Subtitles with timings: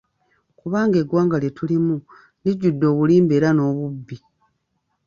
[0.59, 1.95] Kubanga eggwanga lye tulimu
[2.43, 4.17] lijjudde obulimba era nobubbi.